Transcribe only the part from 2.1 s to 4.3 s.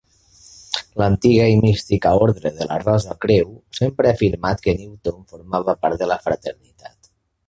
Ordre de la Rosa-Creu sempre ha